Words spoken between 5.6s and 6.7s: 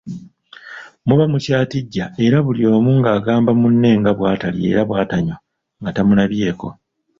nga tamulabyeko.